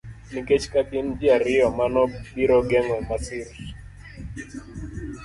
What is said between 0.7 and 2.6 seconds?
ka gin ji ariyo, mano biro